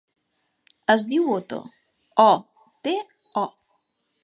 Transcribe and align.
Es 0.93 1.05
diu 1.11 1.27
Oto: 1.35 1.59
o, 2.25 2.27
te, 2.89 2.97
o. 3.45 3.47